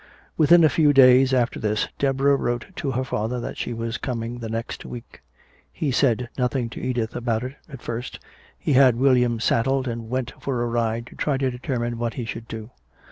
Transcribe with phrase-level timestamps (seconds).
[0.35, 4.39] Within a few days after this Deborah wrote to her father that she was coming
[4.39, 5.21] the next week.
[5.71, 8.17] He said nothing to Edith about it at first,
[8.57, 12.25] he had William saddled and went for a ride to try to determine what he
[12.25, 12.71] should do.